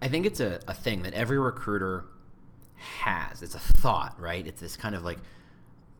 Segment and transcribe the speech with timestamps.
[0.00, 2.04] I think it's a, a thing that every recruiter
[2.76, 3.42] has.
[3.42, 4.46] It's a thought, right?
[4.46, 5.18] It's this kind of like,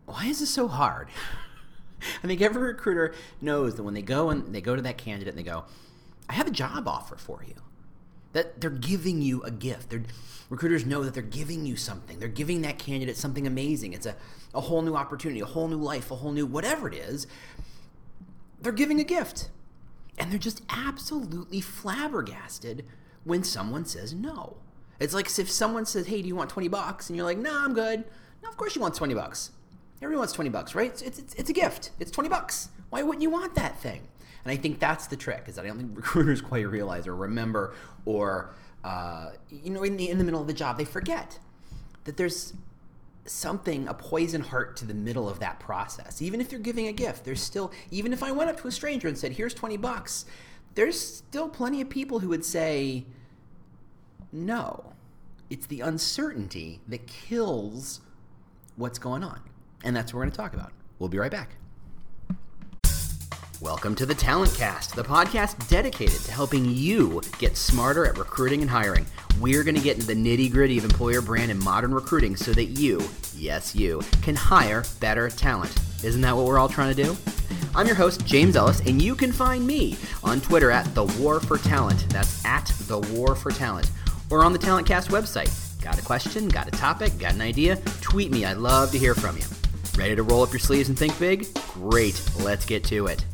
[0.07, 1.09] why is this so hard?
[2.23, 5.29] I think every recruiter knows that when they go and they go to that candidate
[5.35, 5.65] and they go,
[6.29, 7.55] I have a job offer for you.
[8.35, 9.91] That they're giving you a gift.
[9.91, 10.05] They're,
[10.49, 12.19] recruiters know that they're giving you something.
[12.19, 13.95] They're giving that candidate something amazing.
[13.95, 14.15] It's a,
[14.55, 17.27] a whole new opportunity, a whole new life, a whole new whatever it is.
[18.61, 19.51] They're giving a gift.
[20.19, 22.85] And they're just absolutely flabbergasted
[23.29, 24.57] when someone says no.
[24.99, 27.53] It's like if someone says, "Hey, do you want 20 bucks?" and you're like, "No,
[27.53, 28.05] nah, I'm good."
[28.43, 29.53] No, of course you want 20 bucks.
[30.01, 30.91] Everyone wants 20 bucks, right?
[31.03, 31.91] It's, it's, it's a gift.
[31.99, 32.69] It's 20 bucks.
[32.91, 34.09] Why wouldn't you want that thing?
[34.45, 37.15] And I think that's the trick is that I don't think recruiters quite realize or
[37.15, 38.55] remember or
[38.85, 41.39] uh, you know in the in the middle of the job they forget
[42.05, 42.55] that there's
[43.27, 46.23] something a poison heart to the middle of that process.
[46.23, 48.73] Even if you're giving a gift, there's still even if I went up to a
[48.73, 50.25] stranger and said, "Here's 20 bucks,"
[50.75, 53.05] there's still plenty of people who would say
[54.33, 54.93] no.
[55.51, 58.01] It's the uncertainty that kills
[58.77, 59.41] what's going on.
[59.85, 60.73] And that's what we're going to talk about.
[60.99, 61.57] We'll be right back.
[63.61, 68.61] Welcome to the Talent Cast, the podcast dedicated to helping you get smarter at recruiting
[68.61, 69.05] and hiring.
[69.41, 72.53] We're going to get into the nitty gritty of employer brand and modern recruiting so
[72.53, 73.01] that you,
[73.35, 75.75] yes, you, can hire better talent.
[76.05, 77.17] Isn't that what we're all trying to do?
[77.75, 81.41] I'm your host, James Ellis, and you can find me on Twitter at The War
[81.41, 82.09] for Talent.
[82.11, 83.91] That's at The War for Talent.
[84.31, 85.51] Or on the TalentCast website.
[85.83, 86.49] Got a question?
[86.49, 87.19] Got a topic?
[87.19, 87.77] Got an idea?
[88.01, 88.45] Tweet me.
[88.45, 89.45] I'd love to hear from you.
[89.97, 91.47] Ready to roll up your sleeves and think big?
[91.73, 92.21] Great.
[92.41, 93.25] Let's get to it.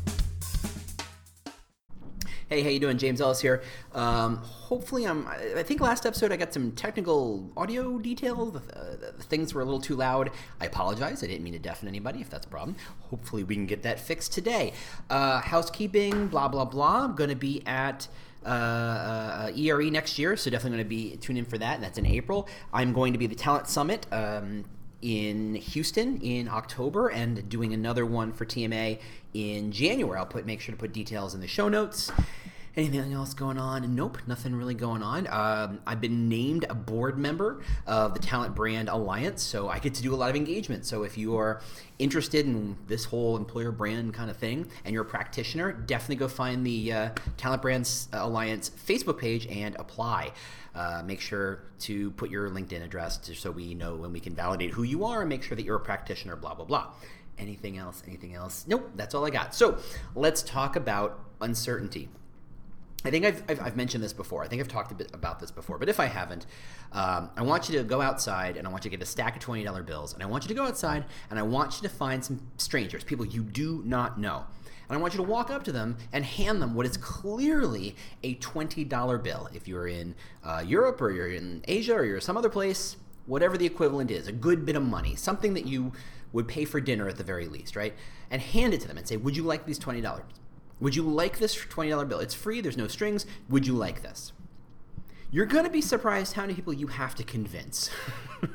[2.47, 2.99] Hey, how you doing?
[2.99, 3.63] James Ellis here.
[3.93, 5.27] Um, hopefully, I'm.
[5.27, 8.53] I think last episode I got some technical audio details.
[8.53, 10.29] The, uh, things were a little too loud.
[10.61, 11.23] I apologize.
[11.23, 12.21] I didn't mean to deafen anybody.
[12.21, 14.73] If that's a problem, hopefully we can get that fixed today.
[15.09, 17.05] Uh, housekeeping, blah blah blah.
[17.05, 18.07] I'm going to be at.
[18.45, 21.97] Uh, uh, ERE next year, so definitely going to be tune in for that, that's
[21.97, 22.47] in April.
[22.71, 24.65] I'm going to be the Talent Summit um,
[25.01, 28.99] in Houston in October, and doing another one for TMA
[29.33, 30.19] in January.
[30.19, 32.11] I'll put make sure to put details in the show notes.
[32.77, 33.95] Anything else going on?
[33.95, 35.27] Nope, nothing really going on.
[35.27, 39.93] Um, I've been named a board member of the Talent Brand Alliance, so I get
[39.93, 40.85] to do a lot of engagement.
[40.85, 41.61] So if you are
[41.99, 46.27] interested in this whole employer brand kind of thing and you're a practitioner, definitely go
[46.27, 50.33] find the uh, Talent Brands Alliance Facebook page and apply.
[50.75, 54.71] Uh, make sure to put your LinkedIn address so we know when we can validate
[54.71, 56.87] who you are and make sure that you're a practitioner, blah, blah, blah.
[57.37, 58.03] Anything else?
[58.05, 58.65] Anything else?
[58.67, 59.55] Nope, that's all I got.
[59.55, 59.77] So
[60.13, 62.09] let's talk about uncertainty.
[63.05, 64.43] I think I've, I've, I've, mentioned this before.
[64.43, 65.77] I think I've talked a bit about this before.
[65.77, 66.47] But if I haven't,
[66.91, 69.35] um, I want you to go outside and I want you to get a stack
[69.35, 70.13] of $20 bills.
[70.13, 73.03] And I want you to go outside and I want you to find some strangers,
[73.03, 74.45] people you do not know.
[74.89, 77.95] And I want you to walk up to them and hand them what is clearly
[78.23, 79.49] a $20 bill.
[79.53, 83.55] If you're in uh, Europe or you're in Asia or you're some other place, whatever
[83.55, 85.91] the equivalent is, a good bit of money, something that you
[86.33, 87.93] would pay for dinner at the very least, right?
[88.31, 90.21] And hand it to them and say, Would you like these $20?
[90.79, 92.19] Would you like this $20 bill?
[92.19, 93.25] It's free, there's no strings.
[93.49, 94.33] Would you like this?
[95.31, 97.89] You're going to be surprised how many people you have to convince.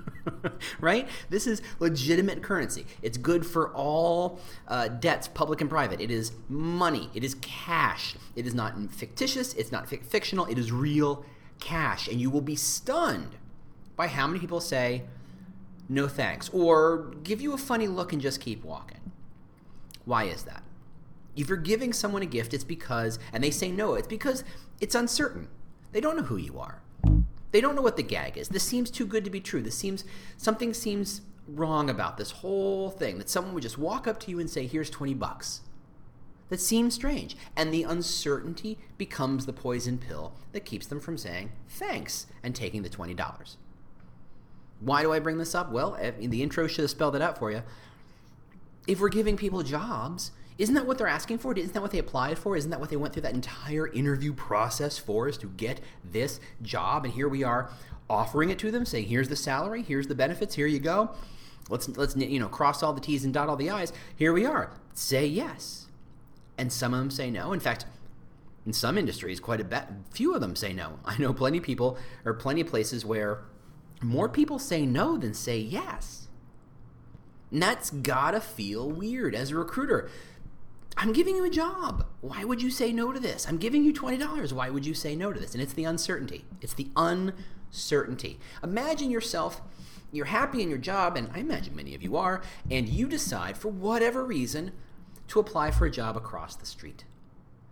[0.80, 1.08] right?
[1.28, 2.86] This is legitimate currency.
[3.02, 6.00] It's good for all uh, debts, public and private.
[6.00, 7.10] It is money.
[7.14, 8.16] It is cash.
[8.36, 9.54] It is not fictitious.
[9.54, 10.46] It's not fic- fictional.
[10.46, 11.24] It is real
[11.58, 12.08] cash.
[12.08, 13.36] And you will be stunned
[13.96, 15.02] by how many people say,
[15.88, 19.12] no thanks, or give you a funny look and just keep walking.
[20.04, 20.62] Why is that?
[21.36, 24.44] If you're giving someone a gift, it's because, and they say no, it's because
[24.80, 25.48] it's uncertain.
[25.92, 26.82] They don't know who you are.
[27.52, 28.48] They don't know what the gag is.
[28.48, 29.62] This seems too good to be true.
[29.62, 30.04] This seems,
[30.36, 34.38] something seems wrong about this whole thing that someone would just walk up to you
[34.38, 35.62] and say, here's 20 bucks.
[36.48, 37.36] That seems strange.
[37.56, 42.82] And the uncertainty becomes the poison pill that keeps them from saying thanks and taking
[42.82, 43.56] the $20.
[44.80, 45.70] Why do I bring this up?
[45.70, 47.62] Well, eh, the intro should have spelled it out for you.
[48.86, 51.56] If we're giving people jobs, isn't that what they're asking for?
[51.56, 52.54] Isn't that what they applied for?
[52.54, 56.38] Isn't that what they went through that entire interview process for is to get this
[56.60, 57.06] job?
[57.06, 57.70] And here we are
[58.10, 61.12] offering it to them, saying, here's the salary, here's the benefits, here you go.
[61.70, 63.92] Let's let's you know cross all the T's and dot all the I's.
[64.14, 64.70] Here we are.
[64.92, 65.86] Say yes.
[66.58, 67.54] And some of them say no.
[67.54, 67.86] In fact,
[68.66, 70.98] in some industries, quite a bit, few of them say no.
[71.06, 71.96] I know plenty of people
[72.26, 73.44] or plenty of places where
[74.02, 76.28] more people say no than say yes.
[77.50, 80.10] And that's gotta feel weird as a recruiter.
[81.02, 82.04] I'm giving you a job.
[82.20, 83.48] Why would you say no to this?
[83.48, 84.52] I'm giving you $20.
[84.52, 85.54] Why would you say no to this?
[85.54, 86.44] And it's the uncertainty.
[86.60, 88.38] It's the uncertainty.
[88.62, 89.62] Imagine yourself,
[90.12, 93.56] you're happy in your job, and I imagine many of you are, and you decide
[93.56, 94.72] for whatever reason
[95.28, 97.04] to apply for a job across the street.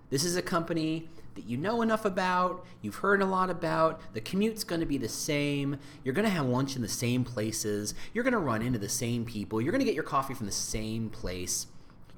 [0.08, 4.22] This is a company that you know enough about, you've heard a lot about, the
[4.22, 7.94] commute's going to be the same, you're going to have lunch in the same places,
[8.14, 10.46] you're going to run into the same people, you're going to get your coffee from
[10.46, 11.66] the same place.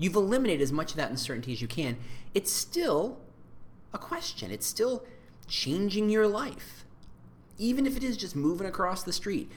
[0.01, 1.99] You've eliminated as much of that uncertainty as you can.
[2.35, 3.19] It's still
[3.93, 4.51] a question.
[4.51, 5.05] It's still
[5.47, 6.87] changing your life.
[7.59, 9.53] Even if it is just moving across the street.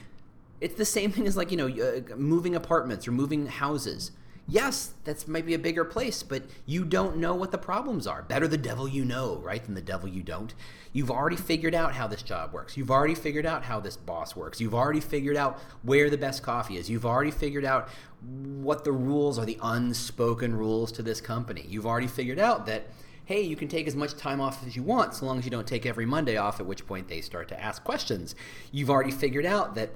[0.60, 4.12] It's the same thing as like, you know, uh, moving apartments or moving houses
[4.46, 8.22] yes, that's maybe a bigger place, but you don't know what the problems are.
[8.22, 10.54] Better the devil you know, right, than the devil you don't.
[10.92, 12.76] You've already figured out how this job works.
[12.76, 14.60] You've already figured out how this boss works.
[14.60, 16.90] You've already figured out where the best coffee is.
[16.90, 17.88] You've already figured out
[18.22, 21.64] what the rules are, the unspoken rules to this company.
[21.68, 22.86] You've already figured out that
[23.26, 25.50] hey, you can take as much time off as you want so long as you
[25.50, 28.34] don't take every Monday off, at which point they start to ask questions.
[28.70, 29.92] You've already figured out that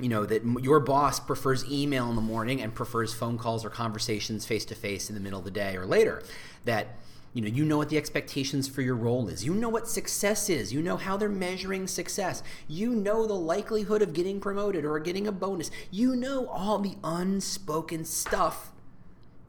[0.00, 3.70] you know that your boss prefers email in the morning and prefers phone calls or
[3.70, 6.22] conversations face to face in the middle of the day or later.
[6.64, 6.96] That
[7.32, 9.44] you know you know what the expectations for your role is.
[9.44, 10.72] You know what success is.
[10.72, 12.42] You know how they're measuring success.
[12.68, 15.70] You know the likelihood of getting promoted or getting a bonus.
[15.90, 18.70] You know all the unspoken stuff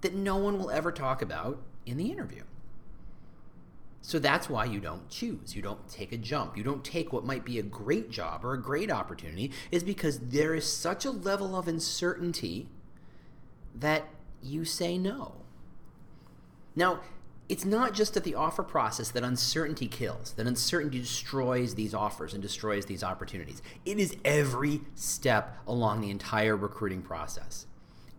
[0.02, 2.44] that no one will ever talk about in the interview
[4.10, 5.56] so that's why you don't choose.
[5.56, 6.58] You don't take a jump.
[6.58, 10.18] You don't take what might be a great job or a great opportunity, is because
[10.18, 12.70] there is such a level of uncertainty
[13.76, 14.06] that
[14.42, 15.36] you say no.
[16.76, 17.02] Now,
[17.48, 22.34] it's not just at the offer process that uncertainty kills, that uncertainty destroys these offers
[22.34, 23.62] and destroys these opportunities.
[23.86, 27.68] It is every step along the entire recruiting process.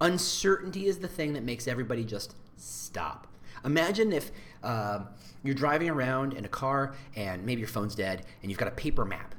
[0.00, 3.26] Uncertainty is the thing that makes everybody just stop.
[3.64, 4.30] Imagine if
[4.62, 5.00] uh,
[5.42, 8.72] you're driving around in a car and maybe your phone's dead and you've got a
[8.72, 9.34] paper map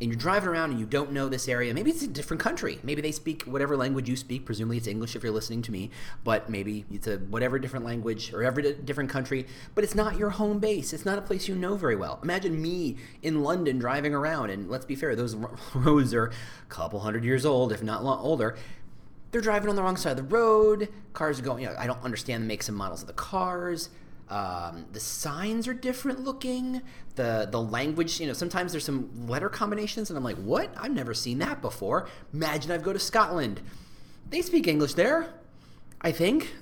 [0.00, 1.72] and you're driving around and you don't know this area.
[1.72, 2.78] Maybe it's a different country.
[2.82, 4.44] Maybe they speak whatever language you speak.
[4.44, 5.90] Presumably it's English if you're listening to me,
[6.22, 9.46] but maybe it's a whatever different language or every different country.
[9.74, 10.92] But it's not your home base.
[10.92, 12.20] It's not a place you know very well.
[12.22, 15.34] Imagine me in London driving around, and let's be fair, those
[15.74, 16.32] roads are a
[16.68, 18.56] couple hundred years old, if not older.
[19.36, 20.88] They're driving on the wrong side of the road.
[21.12, 21.64] Cars are going.
[21.64, 23.90] You know, I don't understand the makes and models of the cars
[24.28, 26.82] um, the signs are different looking.
[27.14, 30.74] The the language, you know, sometimes there's some letter combinations, and I'm like, what?
[30.76, 32.08] I've never seen that before.
[32.32, 33.60] Imagine I go to Scotland.
[34.30, 35.32] They speak English there,
[36.00, 36.54] I think.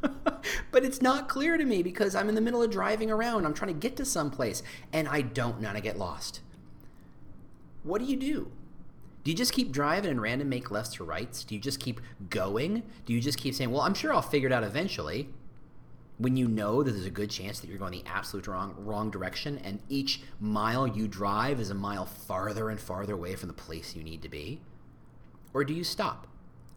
[0.70, 3.44] but it's not clear to me because I'm in the middle of driving around.
[3.44, 4.62] I'm trying to get to someplace,
[4.92, 6.40] and I don't know how to get lost.
[7.82, 8.52] What do you do?
[9.26, 11.42] Do you just keep driving and random make lefts or rights?
[11.42, 12.00] Do you just keep
[12.30, 12.84] going?
[13.06, 15.28] Do you just keep saying, well, I'm sure I'll figure it out eventually?
[16.18, 19.10] when you know that there's a good chance that you're going the absolute wrong wrong
[19.10, 23.52] direction and each mile you drive is a mile farther and farther away from the
[23.52, 24.58] place you need to be
[25.52, 26.26] or do you stop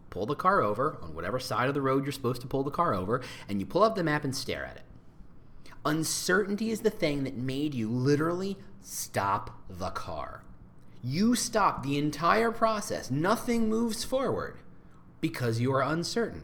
[0.10, 2.69] pull the car over on whatever side of the road you're supposed to pull the
[2.69, 4.84] car over and you pull up the map and stare at it
[5.86, 10.44] uncertainty is the thing that made you literally stop the car
[11.04, 14.57] you stop the entire process nothing moves forward
[15.22, 16.44] because you are uncertain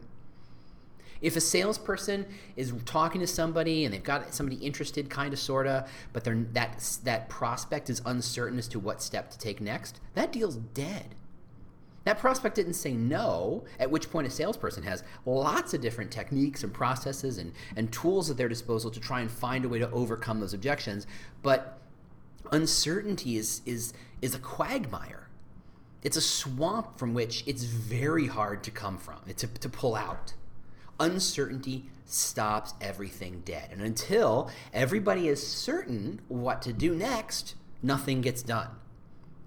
[1.20, 2.26] if a salesperson
[2.56, 7.28] is talking to somebody and they've got somebody interested, kind of, sorta, but that that
[7.28, 11.14] prospect is uncertain as to what step to take next, that deal's dead.
[12.04, 16.62] That prospect didn't say no, at which point a salesperson has lots of different techniques
[16.62, 19.90] and processes and, and tools at their disposal to try and find a way to
[19.90, 21.08] overcome those objections.
[21.42, 21.80] But
[22.52, 25.28] uncertainty is, is, is a quagmire.
[26.02, 30.34] It's a swamp from which it's very hard to come from, to, to pull out
[31.00, 33.70] uncertainty stops everything dead.
[33.72, 38.68] And until everybody is certain what to do next, nothing gets done.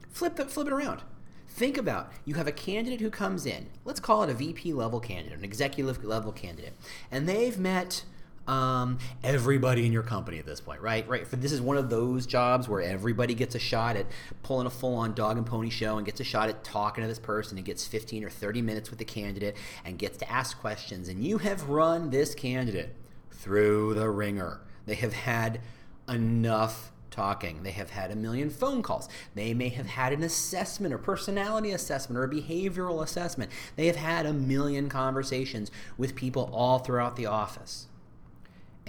[0.10, 1.02] Flip it, flip it around.
[1.48, 3.68] Think about you have a candidate who comes in.
[3.84, 6.74] Let's call it a VP level candidate, an executive level candidate,
[7.12, 8.04] and they've met
[8.50, 11.08] um, everybody in your company at this point, right?
[11.08, 11.28] Right.
[11.28, 14.08] For this is one of those jobs where everybody gets a shot at
[14.42, 17.20] pulling a full-on dog and pony show and gets a shot at talking to this
[17.20, 21.08] person and gets 15 or 30 minutes with the candidate and gets to ask questions.
[21.08, 22.96] And you have run this candidate
[23.30, 24.62] through the ringer.
[24.88, 25.62] They have had
[26.08, 27.62] enough talking.
[27.62, 29.10] They have had a million phone calls.
[29.36, 33.52] They may have had an assessment or personality assessment or a behavioral assessment.
[33.76, 37.89] They have had a million conversations with people all throughout the office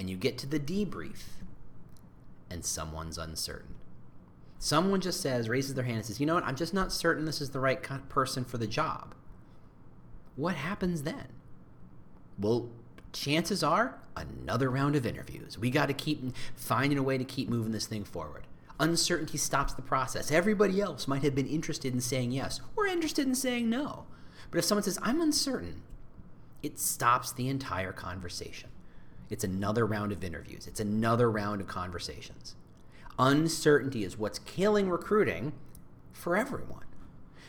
[0.01, 1.25] and you get to the debrief
[2.51, 3.75] and someone's uncertain.
[4.59, 7.27] Someone just says, raises their hand and says, you know what, I'm just not certain
[7.27, 9.15] this is the right person for the job.
[10.37, 11.27] What happens then?
[12.39, 12.71] Well,
[13.13, 15.59] chances are another round of interviews.
[15.59, 18.47] We got to keep finding a way to keep moving this thing forward.
[18.79, 20.33] Uncertainty stops the process.
[20.33, 24.07] Everybody else might have been interested in saying yes or interested in saying no.
[24.51, 25.83] But if someone says, I'm uncertain,
[26.63, 28.71] it stops the entire conversation
[29.31, 32.57] it's another round of interviews, it's another round of conversations.
[33.19, 35.53] Uncertainty is what's killing recruiting
[36.13, 36.85] for everyone.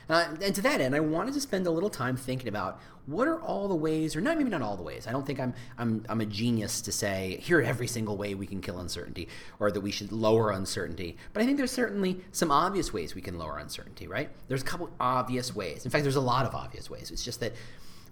[0.09, 3.27] Uh, and to that end, I wanted to spend a little time thinking about what
[3.27, 5.07] are all the ways, or not maybe not all the ways.
[5.07, 8.35] I don't think I'm I'm I'm a genius to say here are every single way
[8.35, 11.17] we can kill uncertainty, or that we should lower uncertainty.
[11.33, 14.07] But I think there's certainly some obvious ways we can lower uncertainty.
[14.07, 14.29] Right?
[14.49, 15.85] There's a couple obvious ways.
[15.85, 17.09] In fact, there's a lot of obvious ways.
[17.09, 17.53] It's just that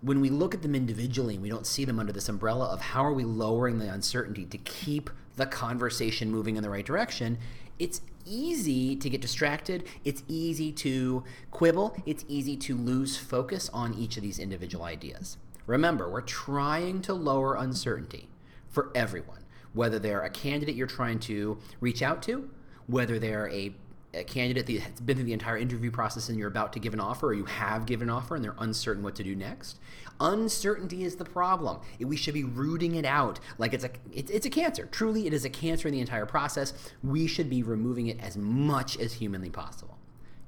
[0.02, 2.80] when we look at them individually and we don't see them under this umbrella of
[2.80, 7.38] how are we lowering the uncertainty to keep the conversation moving in the right direction,
[7.80, 9.86] it's easy to get distracted.
[10.06, 11.96] It's easy to quibble.
[12.06, 15.38] It's easy to lose focus on each of these individual ideas.
[15.66, 18.30] Remember, we're trying to lower uncertainty
[18.68, 22.50] for everyone, whether they're a candidate you're trying to reach out to,
[22.88, 23.74] whether they're a
[24.14, 27.00] a candidate that's been through the entire interview process and you're about to give an
[27.00, 29.80] offer or you have given an offer and they're uncertain what to do next
[30.20, 31.80] uncertainty is the problem.
[32.00, 34.86] We should be rooting it out like it's a it's a cancer.
[34.86, 36.74] Truly it is a cancer in the entire process.
[37.04, 39.98] We should be removing it as much as humanly possible.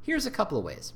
[0.03, 0.93] Here's a couple of ways.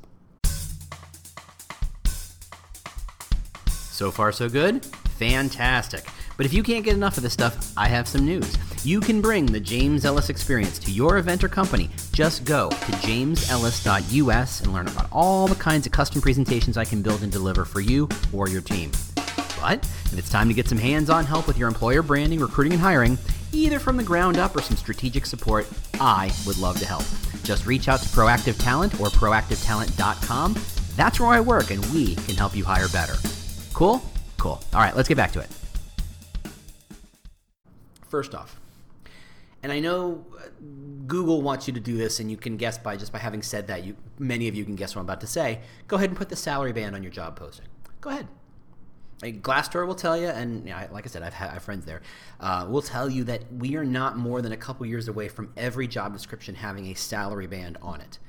[3.68, 4.84] So far so good?
[4.84, 6.06] Fantastic.
[6.36, 8.58] But if you can't get enough of this stuff, I have some news.
[8.86, 11.90] You can bring the James Ellis experience to your event or company.
[12.16, 17.02] Just go to jamesellis.us and learn about all the kinds of custom presentations I can
[17.02, 18.92] build and deliver for you or your team.
[19.60, 22.72] But if it's time to get some hands on help with your employer branding, recruiting,
[22.72, 23.18] and hiring,
[23.52, 27.04] either from the ground up or some strategic support, I would love to help.
[27.44, 30.56] Just reach out to Proactive Talent or proactivetalent.com.
[30.96, 33.18] That's where I work, and we can help you hire better.
[33.74, 34.02] Cool?
[34.38, 34.64] Cool.
[34.74, 35.52] All right, let's get back to it.
[38.08, 38.56] First off,
[39.66, 40.44] and I know uh,
[41.08, 43.66] Google wants you to do this, and you can guess by just by having said
[43.66, 45.62] that, you many of you can guess what I'm about to say.
[45.88, 47.66] Go ahead and put the salary band on your job posting.
[48.00, 48.28] Go ahead.
[49.24, 52.04] Glassdoor will tell you, and you know, like I said, I've had friends there.
[52.40, 55.52] Uh, will tell you that we are not more than a couple years away from
[55.58, 58.20] every job description having a salary band on it.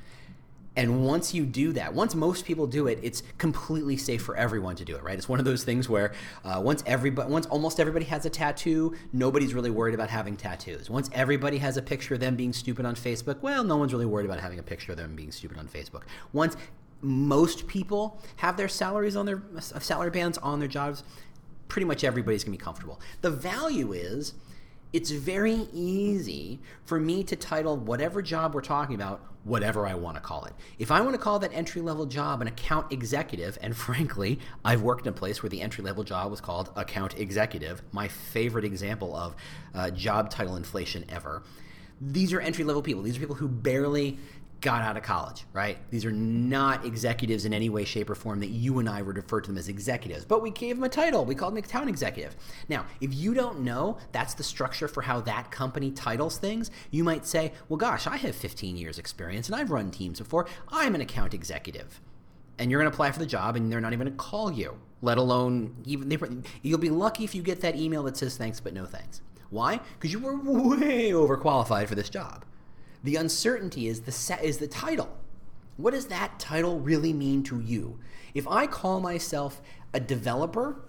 [0.76, 4.76] And once you do that, once most people do it, it's completely safe for everyone
[4.76, 5.16] to do it, right?
[5.16, 6.12] It's one of those things where
[6.44, 10.90] uh, once everybody, once almost everybody has a tattoo, nobody's really worried about having tattoos.
[10.90, 14.06] Once everybody has a picture of them being stupid on Facebook, well, no one's really
[14.06, 16.02] worried about having a picture of them being stupid on Facebook.
[16.32, 16.56] Once
[17.00, 21.04] most people have their salaries on their uh, salary bands on their jobs,
[21.68, 23.00] pretty much everybody's gonna be comfortable.
[23.22, 24.34] The value is
[24.96, 30.16] it's very easy for me to title whatever job we're talking about whatever I want
[30.16, 30.54] to call it.
[30.78, 34.80] If I want to call that entry level job an account executive, and frankly, I've
[34.80, 38.64] worked in a place where the entry level job was called account executive, my favorite
[38.64, 39.36] example of
[39.74, 41.42] uh, job title inflation ever.
[42.00, 43.02] These are entry level people.
[43.02, 44.18] These are people who barely
[44.60, 45.78] got out of college, right?
[45.90, 49.16] These are not executives in any way, shape, or form that you and I would
[49.16, 51.24] refer to them as executives, but we gave them a title.
[51.24, 52.36] We called them account executive.
[52.68, 57.04] Now, if you don't know that's the structure for how that company titles things, you
[57.04, 60.46] might say, well, gosh, I have 15 years experience and I've run teams before.
[60.68, 62.00] I'm an account executive.
[62.58, 64.50] And you're going to apply for the job and they're not even going to call
[64.50, 68.60] you, let alone even you'll be lucky if you get that email that says thanks
[68.60, 69.20] but no thanks.
[69.50, 69.80] Why?
[69.98, 72.44] Because you were way overqualified for this job.
[73.06, 75.16] The uncertainty is the set is the title.
[75.76, 78.00] What does that title really mean to you?
[78.34, 79.62] If I call myself
[79.94, 80.80] a developer,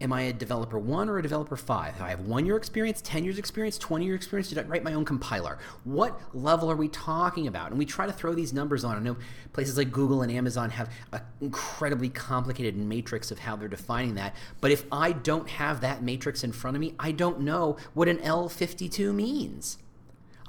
[0.00, 1.94] am I a developer one or a developer five?
[1.94, 4.82] If I have one year experience, 10 years experience, 20 year experience, did I write
[4.82, 5.58] my own compiler?
[5.84, 7.70] What level are we talking about?
[7.70, 8.96] And we try to throw these numbers on.
[8.96, 9.16] I know
[9.52, 14.34] places like Google and Amazon have an incredibly complicated matrix of how they're defining that.
[14.60, 18.08] But if I don't have that matrix in front of me, I don't know what
[18.08, 19.78] an L52 means.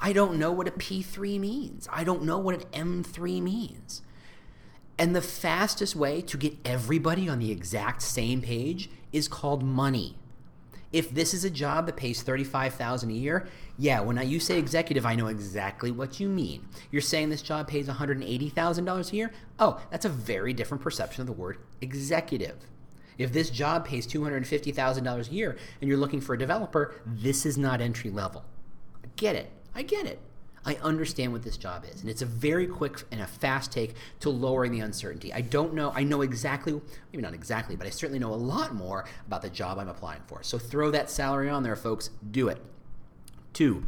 [0.03, 1.87] I don't know what a P3 means.
[1.91, 4.01] I don't know what an M3 means.
[4.97, 10.17] And the fastest way to get everybody on the exact same page is called money.
[10.91, 15.05] If this is a job that pays 35,000 a year, yeah, when you say executive,
[15.05, 16.67] I know exactly what you mean.
[16.91, 19.31] You're saying this job pays $180,000 a year?
[19.59, 22.57] Oh, that's a very different perception of the word executive.
[23.17, 27.57] If this job pays $250,000 a year and you're looking for a developer, this is
[27.57, 28.43] not entry level.
[29.15, 29.51] Get it.
[29.75, 30.19] I get it.
[30.63, 32.01] I understand what this job is.
[32.01, 35.33] And it's a very quick and a fast take to lowering the uncertainty.
[35.33, 36.79] I don't know, I know exactly,
[37.11, 40.21] maybe not exactly, but I certainly know a lot more about the job I'm applying
[40.27, 40.43] for.
[40.43, 42.11] So throw that salary on there, folks.
[42.29, 42.61] Do it.
[43.53, 43.83] Two,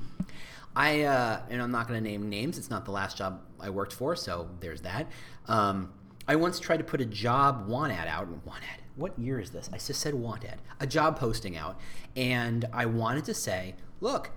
[0.75, 3.69] I, uh, and I'm not going to name names, it's not the last job I
[3.69, 5.07] worked for, so there's that.
[5.47, 5.93] Um,
[6.27, 8.27] I once tried to put a job want ad out.
[8.45, 8.81] Want ad.
[8.95, 9.69] What year is this?
[9.73, 10.59] I just said want ad.
[10.79, 11.79] A job posting out.
[12.15, 14.31] And I wanted to say, look,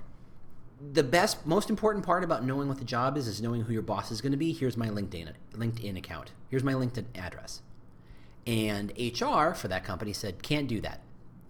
[0.93, 3.83] the best, most important part about knowing what the job is is knowing who your
[3.83, 4.53] boss is going to be.
[4.53, 6.33] Here's my LinkedIn LinkedIn account.
[6.51, 7.63] Here's my LinkedIn address.
[8.47, 11.01] And HR for that company said, can't do that.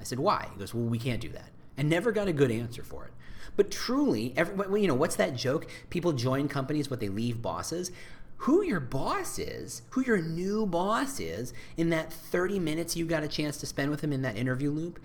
[0.00, 0.49] I said, why?
[0.52, 1.50] He goes, well, we can't do that.
[1.76, 3.12] and never got a good answer for it.
[3.56, 5.66] But truly, every, you know, what's that joke?
[5.90, 7.90] People join companies, but they leave bosses.
[8.38, 13.23] Who your boss is, who your new boss is, in that 30 minutes you got
[13.23, 15.00] a chance to spend with him in that interview loop,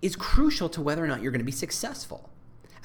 [0.00, 2.30] is crucial to whether or not you're going to be successful.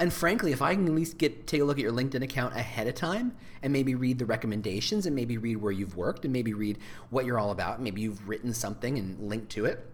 [0.02, 2.56] And frankly, if I can at least get take a look at your LinkedIn account
[2.56, 6.34] ahead of time and maybe read the recommendations and maybe read where you've worked and
[6.34, 6.80] maybe read
[7.12, 9.86] what you're all about, maybe you've written something and linked to it,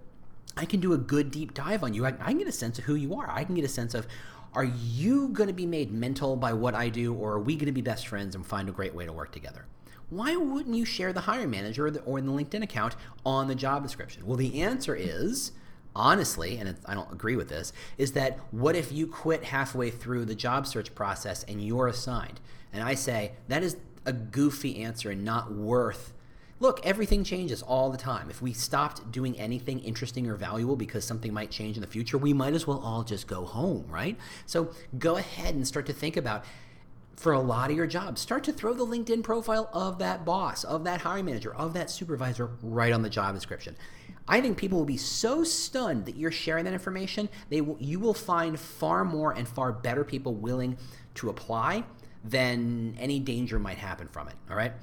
[0.56, 2.06] I can do a good deep dive on you.
[2.06, 3.30] I, I can get a sense of who you are.
[3.30, 4.08] I can get a sense of
[4.54, 7.66] are you going to be made mental by what I do, or are we going
[7.66, 9.66] to be best friends and find a great way to work together?
[10.10, 12.96] Why wouldn't you share the hiring manager or the, or the LinkedIn account
[13.26, 14.26] on the job description?
[14.26, 15.52] Well, the answer is
[15.98, 20.26] honestly, and I don't agree with this, is that what if you quit halfway through
[20.26, 22.40] the job search process and you're assigned?
[22.72, 26.14] And I say that is a goofy answer and not worth
[26.60, 28.30] look, everything changes all the time.
[28.30, 32.18] If we stopped doing anything interesting or valuable because something might change in the future,
[32.18, 34.18] we might as well all just go home, right?
[34.46, 36.46] So go ahead and start to think about
[37.18, 40.64] for a lot of your jobs, start to throw the LinkedIn profile of that boss,
[40.64, 43.76] of that hiring manager, of that supervisor right on the job description.
[44.28, 48.00] I think people will be so stunned that you're sharing that information, they will, you
[48.00, 50.78] will find far more and far better people willing
[51.16, 51.84] to apply
[52.24, 54.36] than any danger might happen from it.
[54.50, 54.74] All right.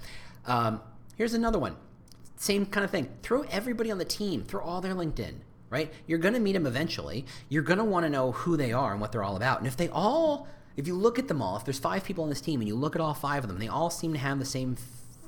[0.46, 0.80] Um,
[1.16, 1.76] Here's another one.
[2.36, 3.08] Same kind of thing.
[3.22, 5.34] Throw everybody on the team, throw all their LinkedIn,
[5.70, 5.92] right?
[6.06, 7.24] You're going to meet them eventually.
[7.48, 9.58] You're going to want to know who they are and what they're all about.
[9.58, 12.30] And if they all, if you look at them all, if there's five people on
[12.30, 14.38] this team and you look at all five of them, they all seem to have
[14.38, 14.76] the same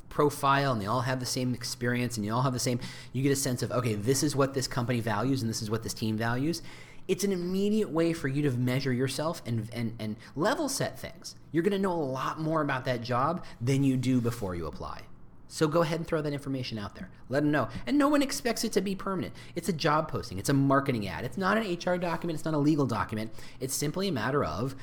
[0.08, 2.80] profile and they all have the same experience and you all have the same,
[3.12, 5.70] you get a sense of, okay, this is what this company values and this is
[5.70, 6.62] what this team values
[7.08, 11.36] it's an immediate way for you to measure yourself and, and, and level set things.
[11.52, 14.66] You're going to know a lot more about that job than you do before you
[14.66, 15.02] apply.
[15.48, 17.08] So go ahead and throw that information out there.
[17.28, 17.68] Let them know.
[17.86, 19.32] And no one expects it to be permanent.
[19.54, 21.24] It's a job posting, it's a marketing ad.
[21.24, 23.32] It's not an HR document, it's not a legal document.
[23.60, 24.74] It's simply a matter of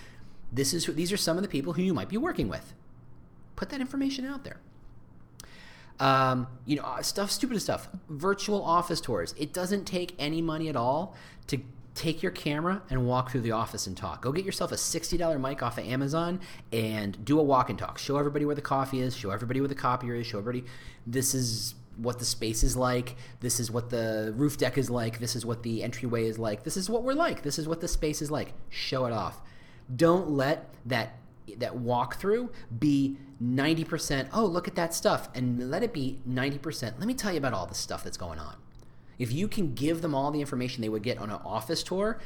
[0.54, 2.74] this is these are some of the people who you might be working with.
[3.56, 4.58] Put that information out there.
[6.00, 7.88] Um, you know, stuff, stupid stuff.
[8.10, 9.34] Virtual office tours.
[9.38, 11.16] It doesn't take any money at all
[11.48, 11.60] to
[11.96, 14.22] take your camera and walk through the office and talk.
[14.22, 16.40] Go get yourself a $60 mic off of Amazon
[16.72, 18.00] and do a walk and talk.
[18.00, 20.66] Show everybody where the coffee is, show everybody where the copier is, show everybody
[21.06, 25.20] this is what the space is like, this is what the roof deck is like,
[25.20, 27.82] this is what the entryway is like, this is what we're like, this is what
[27.82, 28.54] the space is like.
[28.70, 29.40] Show it off.
[29.96, 31.18] Don't let that
[31.58, 36.98] that walkthrough be 90%, oh, look at that stuff, and let it be 90%.
[36.98, 38.56] Let me tell you about all the stuff that's going on.
[39.20, 42.20] If you can give them all the information they would get on an office tour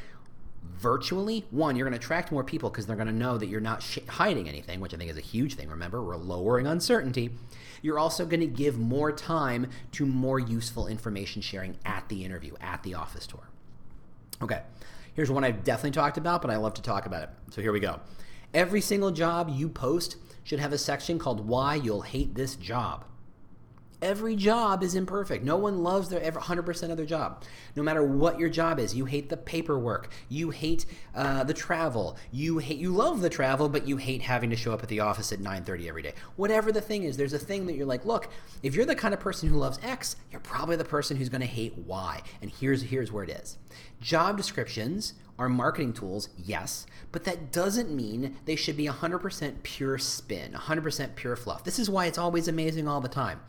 [0.63, 3.59] virtually, one, you're going to attract more people because they're going to know that you're
[3.61, 5.69] not sh- hiding anything, which I think is a huge thing.
[5.69, 7.31] Remember, we're lowering uncertainty.
[7.81, 12.55] You're also going to give more time to more useful information sharing at the interview,
[12.61, 13.49] at the office tour.
[14.41, 14.61] Okay,
[15.17, 17.29] here's one I've definitely talked about, but I love to talk about it.
[17.49, 17.99] So here we go.
[18.53, 23.03] Every single job you post should have a section called Why You'll Hate This Job.
[23.99, 25.43] Every job is imperfect.
[25.43, 27.43] No one loves their 100% of their job.
[27.75, 32.15] No matter what your job is, you hate the paperwork, you hate uh, the travel,
[32.31, 34.99] you hate you love the travel, but you hate having to show up at the
[34.99, 36.13] office at 9:30 every day.
[36.35, 38.29] Whatever the thing is, there's a thing that you're like, look,
[38.61, 41.41] if you're the kind of person who loves X, you're probably the person who's going
[41.41, 42.21] to hate Y.
[42.41, 43.57] And here's here's where it is.
[43.99, 49.97] Job descriptions are marketing tools, yes, but that doesn't mean they should be 100% pure
[49.97, 51.63] spin, 100% pure fluff.
[51.63, 53.39] This is why it's always amazing all the time.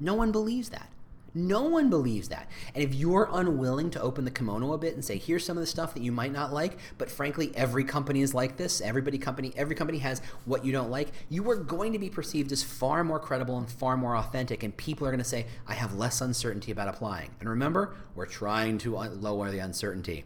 [0.00, 0.90] No one believes that.
[1.32, 2.48] No one believes that.
[2.74, 5.60] And if you're unwilling to open the kimono a bit and say, here's some of
[5.60, 9.16] the stuff that you might not like, but frankly, every company is like this, everybody
[9.16, 12.64] company, every company has what you don't like, you are going to be perceived as
[12.64, 15.94] far more credible and far more authentic, and people are going to say, I have
[15.94, 17.30] less uncertainty about applying.
[17.38, 20.24] And remember, we're trying to lower the uncertainty.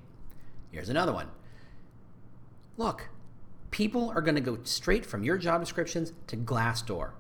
[0.72, 1.28] Here's another one.
[2.78, 3.08] Look,
[3.70, 7.10] people are going to go straight from your job descriptions to Glassdoor.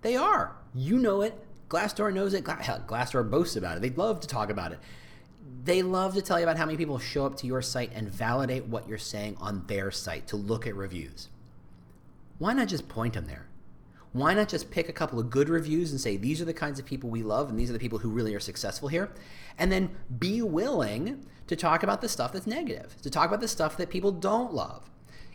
[0.00, 0.56] They are.
[0.74, 1.44] You know it.
[1.68, 2.44] Glassdoor knows it.
[2.44, 3.80] Glassdoor boasts about it.
[3.80, 4.78] They love to talk about it.
[5.64, 8.08] They love to tell you about how many people show up to your site and
[8.08, 11.28] validate what you're saying on their site to look at reviews.
[12.38, 13.46] Why not just point them there?
[14.12, 16.78] Why not just pick a couple of good reviews and say, these are the kinds
[16.78, 19.12] of people we love and these are the people who really are successful here?
[19.58, 23.48] And then be willing to talk about the stuff that's negative, to talk about the
[23.48, 24.88] stuff that people don't love.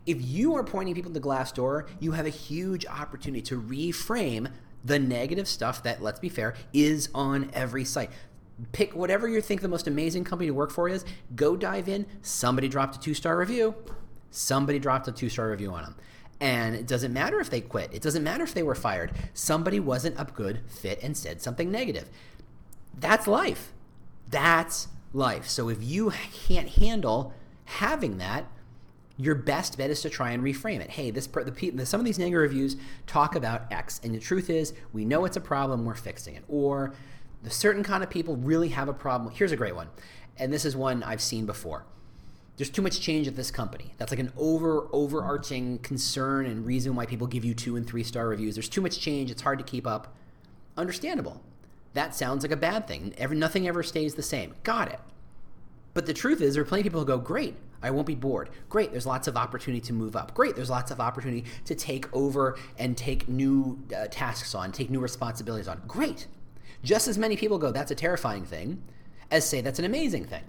[0.06, 4.52] If you are pointing people to Glassdoor, you have a huge opportunity to reframe
[4.84, 8.10] the negative stuff that, let's be fair, is on every site.
[8.72, 12.06] Pick whatever you think the most amazing company to work for is, go dive in.
[12.22, 13.76] Somebody dropped a two star review.
[14.30, 15.96] Somebody dropped a two star review on them.
[16.40, 19.12] And it doesn't matter if they quit, it doesn't matter if they were fired.
[19.34, 22.10] Somebody wasn't a good fit and said something negative.
[23.00, 23.72] That's life.
[24.30, 25.48] That's life.
[25.48, 26.12] So if you
[26.48, 27.34] can't handle
[27.66, 28.46] Having that,
[29.24, 30.92] your best bet is to try and reframe it.
[30.92, 32.76] Hey, this the, some of these negative reviews
[33.08, 36.44] talk about X, and the truth is, we know it's a problem, we're fixing it.
[36.48, 36.94] Or
[37.42, 39.34] the certain kind of people really have a problem.
[39.34, 39.90] Here's a great one,
[40.38, 41.86] and this is one I've seen before.
[42.58, 43.94] There's too much change at this company.
[43.98, 48.04] That's like an over overarching concern and reason why people give you two and three
[48.04, 48.56] star reviews.
[48.56, 49.32] There's too much change.
[49.32, 50.16] It's hard to keep up.
[50.78, 51.42] Understandable.
[51.94, 53.14] That sounds like a bad thing.
[53.18, 54.54] Every, nothing ever stays the same.
[54.64, 55.00] Got it.
[55.94, 58.16] But the truth is, there are plenty of people who go, Great, I won't be
[58.16, 58.50] bored.
[58.70, 60.34] Great, there's lots of opportunity to move up.
[60.34, 64.90] Great, there's lots of opportunity to take over and take new uh, tasks on, take
[64.90, 65.82] new responsibilities on.
[65.88, 66.28] Great.
[66.84, 68.82] Just as many people go, That's a terrifying thing,
[69.32, 70.44] as say that's an amazing thing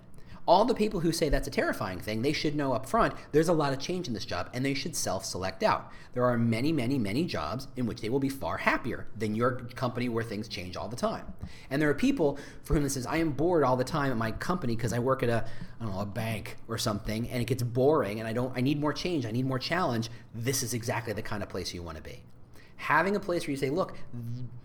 [0.46, 3.48] all the people who say that's a terrifying thing, they should know up front there's
[3.48, 5.90] a lot of change in this job and they should self select out.
[6.12, 9.52] There are many, many, many jobs in which they will be far happier than your
[9.74, 11.32] company where things change all the time.
[11.70, 14.18] And there are people for whom this is, I am bored all the time at
[14.18, 15.44] my company because I work at a,
[15.80, 18.60] I don't know, a bank or something and it gets boring and I don't, I
[18.60, 20.10] need more change, I need more challenge.
[20.34, 22.22] This is exactly the kind of place you want to be.
[22.76, 23.96] Having a place where you say, look,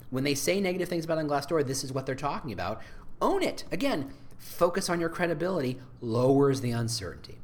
[0.10, 2.82] when they say negative things about on Glassdoor, this is what they're talking about.
[3.22, 3.63] Own it.
[3.72, 7.38] Again, focus on your credibility lowers the uncertainty.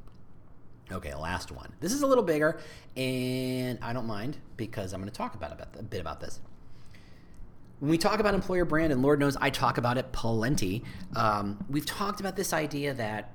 [0.91, 1.73] Okay, last one.
[1.79, 2.59] This is a little bigger,
[2.95, 6.39] and I don't mind because I'm going to talk about a bit about this.
[7.79, 10.83] When we talk about employer brand, and Lord knows I talk about it plenty,
[11.15, 13.31] um, we've talked about this idea that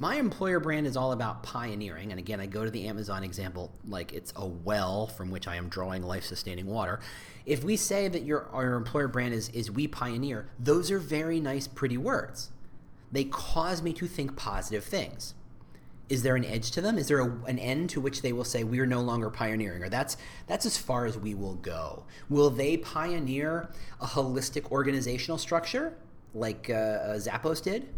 [0.00, 3.72] my employer brand is all about pioneering, and again, I go to the Amazon example
[3.88, 7.00] like it's a well from which I am drawing life sustaining water.
[7.46, 11.40] If we say that your, our employer brand is, is we pioneer, those are very
[11.40, 12.50] nice, pretty words.
[13.10, 15.34] They cause me to think positive things.
[16.08, 16.98] Is there an edge to them?
[16.98, 19.82] Is there a, an end to which they will say we are no longer pioneering,
[19.82, 22.04] or that's that's as far as we will go?
[22.28, 25.94] Will they pioneer a holistic organizational structure
[26.34, 27.88] like uh, Zappos did?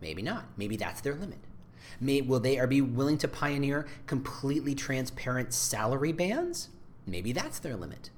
[0.00, 0.46] Maybe not.
[0.56, 1.38] Maybe that's their limit.
[2.00, 6.68] May, will they are be willing to pioneer completely transparent salary bands?
[7.06, 8.10] Maybe that's their limit.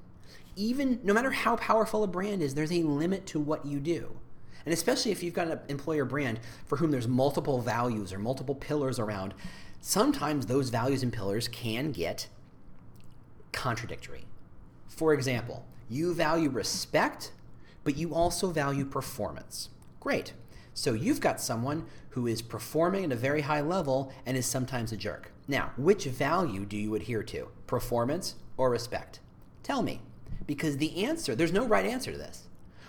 [0.56, 4.16] Even no matter how powerful a brand is, there's a limit to what you do.
[4.64, 8.54] And especially if you've got an employer brand for whom there's multiple values or multiple
[8.54, 9.34] pillars around,
[9.80, 12.28] sometimes those values and pillars can get
[13.52, 14.26] contradictory.
[14.88, 17.32] For example, you value respect,
[17.84, 19.70] but you also value performance.
[20.00, 20.32] Great.
[20.78, 24.92] So you've got someone who is performing at a very high level and is sometimes
[24.92, 25.32] a jerk.
[25.48, 27.48] Now, which value do you adhere to?
[27.66, 29.18] Performance or respect?
[29.64, 30.02] Tell me.
[30.46, 32.46] Because the answer, there's no right answer to this.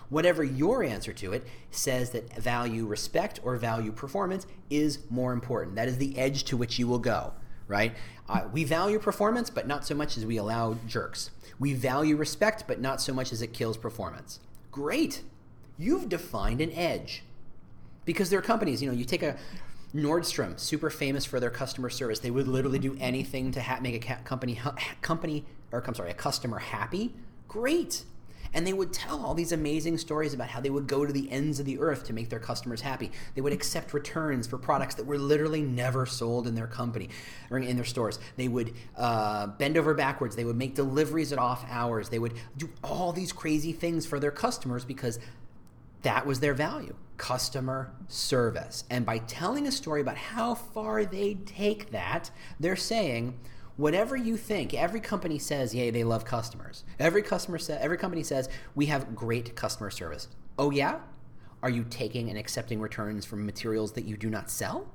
[0.10, 5.76] Whatever your answer to it says that value respect or value performance is more important.
[5.76, 7.34] That is the edge to which you will go,
[7.68, 7.96] right?
[8.28, 11.32] Uh, we value performance, but not so much as we allow jerks.
[11.58, 14.40] We value respect, but not so much as it kills performance.
[14.72, 15.24] Great.
[15.80, 17.24] You've defined an edge
[18.10, 19.36] because there are companies, you know, you take a
[19.94, 22.18] Nordstrom, super famous for their customer service.
[22.18, 24.60] They would literally do anything to ha- make a company
[25.02, 27.14] company or I'm sorry, a customer happy.
[27.48, 28.06] Great.
[28.52, 31.30] And they would tell all these amazing stories about how they would go to the
[31.30, 33.12] ends of the earth to make their customers happy.
[33.36, 37.10] They would accept returns for products that were literally never sold in their company
[37.52, 38.18] or in their stores.
[38.38, 40.36] They would uh, bend over backwards.
[40.36, 42.10] They would make deliveries at off hours.
[42.10, 45.20] They would do all these crazy things for their customers because
[46.02, 48.86] that was their value customer service.
[48.90, 53.38] And by telling a story about how far they take that, they're saying,
[53.76, 56.86] whatever you think, every company says, yay, they love customers.
[56.98, 60.30] Every customer sa- every company says, we have great customer service.
[60.58, 61.02] Oh yeah?
[61.62, 64.88] Are you taking and accepting returns from materials that you do not sell?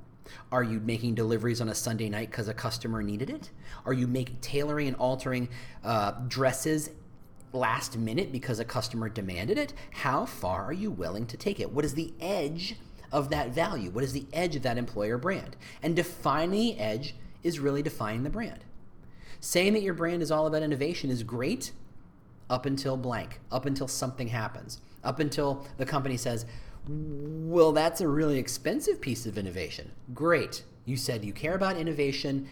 [0.50, 3.50] Are you making deliveries on a Sunday night because a customer needed it?
[3.84, 5.50] Are you making tailoring and altering
[5.84, 6.88] uh, dresses
[7.54, 9.72] last minute because a customer demanded it?
[9.90, 11.72] How far are you willing to take it?
[11.72, 12.76] What is the edge
[13.12, 13.90] of that value?
[13.90, 15.56] What is the edge of that employer brand?
[15.82, 18.64] And defining the edge is really defining the brand.
[19.40, 21.72] Saying that your brand is all about innovation is great
[22.50, 26.46] up until blank, up until something happens, up until the company says,
[26.86, 29.92] well, that's a really expensive piece of innovation.
[30.12, 30.64] Great.
[30.84, 32.48] You said you care about innovation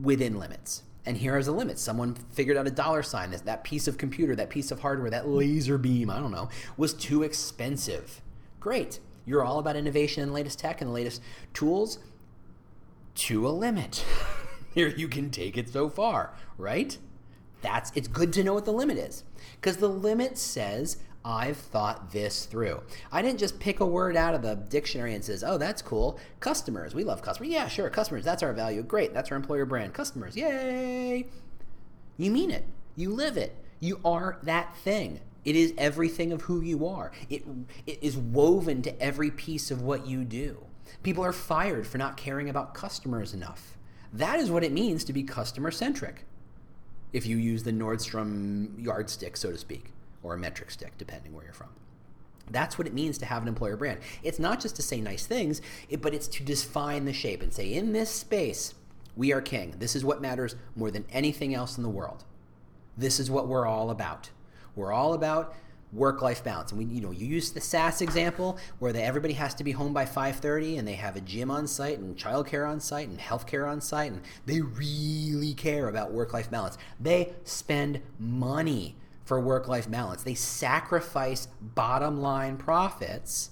[0.00, 0.82] within limits.
[1.08, 1.78] And here is a limit.
[1.78, 3.30] Someone figured out a dollar sign.
[3.30, 6.50] That, that piece of computer, that piece of hardware, that laser beam, I don't know,
[6.76, 8.20] was too expensive.
[8.60, 9.00] Great.
[9.24, 11.22] You're all about innovation and latest tech and the latest
[11.54, 11.98] tools
[13.14, 14.04] to a limit.
[14.74, 16.98] here you can take it so far, right?
[17.62, 19.24] That's it's good to know what the limit is.
[19.58, 22.80] Because the limit says I've thought this through.
[23.12, 26.18] I didn't just pick a word out of the dictionary and says, "Oh, that's cool.
[26.40, 26.94] Customers.
[26.94, 27.52] We love customers.
[27.52, 28.24] Yeah, sure, customers.
[28.24, 28.82] That's our value.
[28.82, 29.12] Great.
[29.12, 29.92] That's our employer brand.
[29.92, 30.38] Customers.
[30.38, 31.26] Yay!"
[32.16, 32.64] You mean it.
[32.96, 33.54] You live it.
[33.78, 35.20] You are that thing.
[35.44, 37.12] It is everything of who you are.
[37.28, 37.44] It,
[37.86, 40.64] it is woven to every piece of what you do.
[41.02, 43.76] People are fired for not caring about customers enough.
[44.14, 46.24] That is what it means to be customer centric.
[47.12, 51.44] If you use the Nordstrom yardstick, so to speak, or a metric stick, depending where
[51.44, 51.68] you're from.
[52.50, 54.00] That's what it means to have an employer brand.
[54.22, 55.60] It's not just to say nice things,
[56.00, 58.74] but it's to define the shape and say, in this space,
[59.16, 59.74] we are king.
[59.78, 62.24] This is what matters more than anything else in the world.
[62.96, 64.30] This is what we're all about.
[64.74, 65.54] We're all about
[65.92, 66.70] work-life balance.
[66.70, 69.92] And we, you know, you use the SAS example where everybody has to be home
[69.92, 73.68] by 5:30, and they have a gym on site, and childcare on site, and healthcare
[73.68, 76.78] on site, and they really care about work-life balance.
[77.00, 78.96] They spend money
[79.28, 80.22] for work-life balance.
[80.22, 83.50] They sacrifice bottom-line profits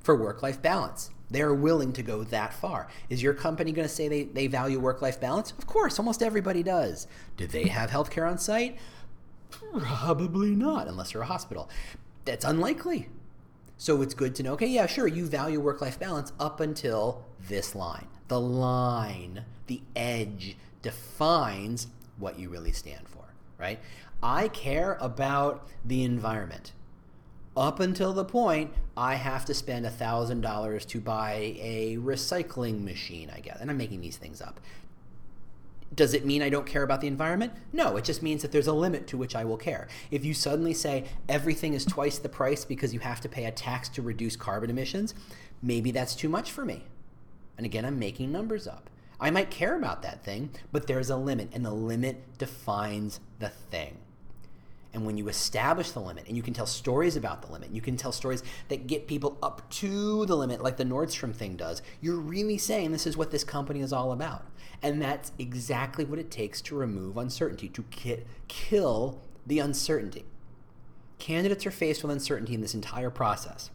[0.00, 1.10] for work-life balance.
[1.28, 2.88] They're willing to go that far.
[3.10, 5.52] Is your company going to say they, they value work life balance?
[5.58, 7.06] Of course, almost everybody does.
[7.36, 8.78] Do they have healthcare on site?
[9.50, 11.68] Probably not, unless you're a hospital.
[12.24, 13.10] That's unlikely.
[13.76, 17.26] So it's good to know okay, yeah, sure, you value work life balance up until
[17.46, 18.06] this line.
[18.28, 23.24] The line, the edge defines what you really stand for,
[23.58, 23.80] right?
[24.22, 26.72] I care about the environment
[27.56, 33.40] up until the point I have to spend $1,000 to buy a recycling machine, I
[33.40, 33.58] guess.
[33.60, 34.60] And I'm making these things up.
[35.92, 37.52] Does it mean I don't care about the environment?
[37.72, 39.88] No, it just means that there's a limit to which I will care.
[40.10, 43.50] If you suddenly say everything is twice the price because you have to pay a
[43.50, 45.14] tax to reduce carbon emissions,
[45.62, 46.84] maybe that's too much for me.
[47.56, 48.88] And again, I'm making numbers up.
[49.18, 53.48] I might care about that thing, but there's a limit, and the limit defines the
[53.48, 53.98] thing.
[54.92, 57.80] And when you establish the limit and you can tell stories about the limit, you
[57.80, 61.80] can tell stories that get people up to the limit, like the Nordstrom thing does,
[62.00, 64.46] you're really saying this is what this company is all about.
[64.82, 67.84] And that's exactly what it takes to remove uncertainty, to
[68.48, 70.24] kill the uncertainty.
[71.18, 73.70] Candidates are faced with uncertainty in this entire process.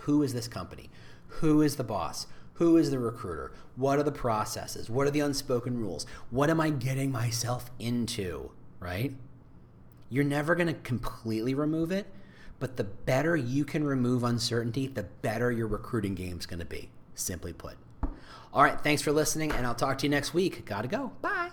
[0.00, 0.90] Who is this company?
[1.26, 2.26] Who is the boss?
[2.54, 3.52] Who is the recruiter?
[3.76, 4.90] What are the processes?
[4.90, 6.04] What are the unspoken rules?
[6.30, 8.50] What am I getting myself into?
[8.80, 9.14] Right?
[10.12, 12.06] You're never going to completely remove it,
[12.60, 16.90] but the better you can remove uncertainty, the better your recruiting game's going to be,
[17.14, 17.78] simply put.
[18.52, 20.66] All right, thanks for listening, and I'll talk to you next week.
[20.66, 21.12] Gotta go.
[21.22, 21.48] Bye.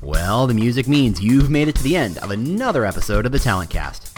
[0.00, 3.38] Well, the music means you've made it to the end of another episode of the
[3.38, 4.17] Talent Cast.